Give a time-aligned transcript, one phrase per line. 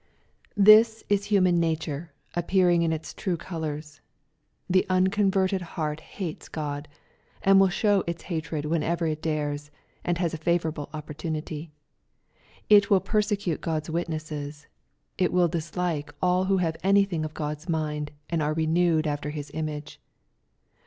[0.57, 4.01] This is human nature appearing in its true colors.
[4.67, 6.87] The unconverted heart hates God,
[7.43, 9.69] and will show its hatred whenever it dares,
[10.03, 11.69] and has a favorable opportunity.
[12.67, 14.65] It will persecute God's witnesses.
[15.19, 19.43] It will dislike all who have anything of God's mind, and are renewed after Hi»
[19.53, 20.01] image.